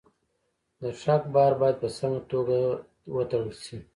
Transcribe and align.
د 0.81 0.83
ټرک 0.99 1.23
بار 1.35 1.51
باید 1.61 1.75
په 1.81 1.87
سمه 1.97 2.19
توګه 2.31 2.57
تړل 3.29 3.51
شي. 3.63 3.77